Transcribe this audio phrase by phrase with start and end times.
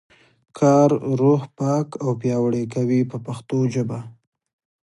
[0.57, 3.99] کار روح پاک او پیاوړی کوي په پښتو ژبه.